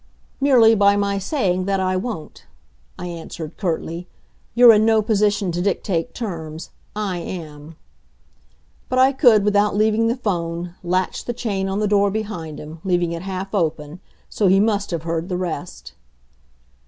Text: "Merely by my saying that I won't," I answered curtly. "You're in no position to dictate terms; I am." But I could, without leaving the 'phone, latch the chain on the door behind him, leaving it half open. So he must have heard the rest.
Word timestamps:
"Merely 0.39 0.73
by 0.73 0.95
my 0.97 1.19
saying 1.19 1.65
that 1.65 1.79
I 1.79 1.95
won't," 1.95 2.47
I 2.97 3.05
answered 3.05 3.55
curtly. 3.55 4.07
"You're 4.55 4.73
in 4.73 4.83
no 4.83 5.03
position 5.03 5.51
to 5.51 5.61
dictate 5.61 6.15
terms; 6.15 6.71
I 6.95 7.19
am." 7.19 7.75
But 8.89 8.97
I 8.97 9.11
could, 9.11 9.43
without 9.45 9.75
leaving 9.75 10.07
the 10.07 10.15
'phone, 10.17 10.73
latch 10.81 11.25
the 11.25 11.33
chain 11.33 11.69
on 11.69 11.77
the 11.81 11.87
door 11.87 12.09
behind 12.09 12.59
him, 12.59 12.79
leaving 12.83 13.11
it 13.11 13.21
half 13.21 13.53
open. 13.53 13.99
So 14.27 14.47
he 14.47 14.59
must 14.59 14.89
have 14.89 15.03
heard 15.03 15.29
the 15.29 15.37
rest. 15.37 15.93